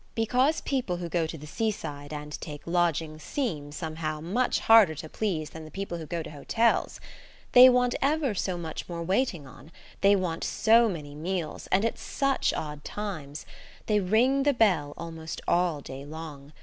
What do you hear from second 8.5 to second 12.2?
much more waiting on; they want so many meals, and at